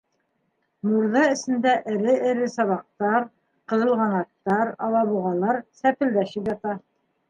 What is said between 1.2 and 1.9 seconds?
эсендә